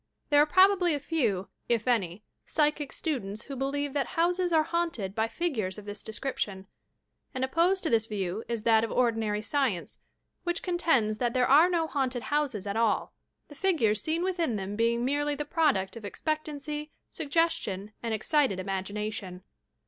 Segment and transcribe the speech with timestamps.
[0.31, 5.27] There are probably few, if any, psychic students who believe that houses are haunted by
[5.27, 6.65] flgures of this description,
[7.35, 9.99] and opposed to this view is that of ordinary science,
[10.43, 13.13] which contends that there are no haunted bouses at all—
[13.49, 19.41] the figures seen within them being merely the product of expectancy, suggestion and excited imaf^nation!